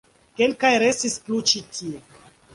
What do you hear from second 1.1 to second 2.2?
plu ĉi tie.